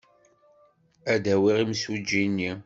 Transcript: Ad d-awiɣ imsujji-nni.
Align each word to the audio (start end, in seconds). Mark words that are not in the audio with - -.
Ad 1.13 1.19
d-awiɣ 1.23 1.57
imsujji-nni. 1.59 2.51